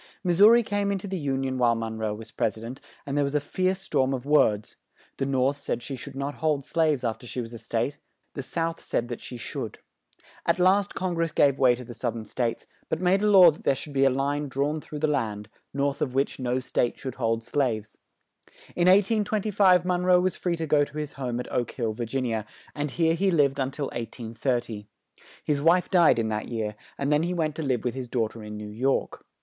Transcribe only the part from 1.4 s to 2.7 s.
ion while Mon roe was Pres i